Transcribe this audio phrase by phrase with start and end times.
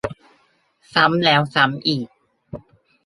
[0.93, 2.07] ซ้ำแล้วซ้ำอีก